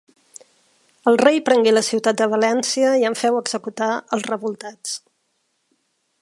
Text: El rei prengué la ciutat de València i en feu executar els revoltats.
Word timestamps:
El 1.11 1.19
rei 1.21 1.37
prengué 1.49 1.73
la 1.75 1.83
ciutat 1.89 2.17
de 2.21 2.27
València 2.31 2.95
i 3.03 3.07
en 3.11 3.19
feu 3.21 3.39
executar 3.43 3.91
els 4.19 4.27
revoltats. 4.33 4.97